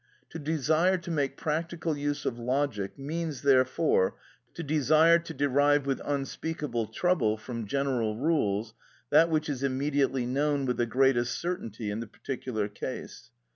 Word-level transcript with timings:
To 0.31 0.39
desire 0.39 0.97
to 0.97 1.11
make 1.11 1.37
practical 1.37 1.95
use 1.95 2.25
of 2.25 2.39
logic 2.39 2.97
means, 2.97 3.43
therefore, 3.43 4.15
to 4.55 4.63
desire 4.63 5.19
to 5.19 5.31
derive 5.31 5.85
with 5.85 6.01
unspeakable 6.03 6.87
trouble, 6.87 7.37
from 7.37 7.67
general 7.67 8.17
rules, 8.17 8.73
that 9.11 9.29
which 9.29 9.47
is 9.47 9.61
immediately 9.61 10.25
known 10.25 10.65
with 10.65 10.77
the 10.77 10.87
greatest 10.87 11.37
certainty 11.39 11.91
in 11.91 11.99
the 11.99 12.07
particular 12.07 12.67
case. 12.67 13.29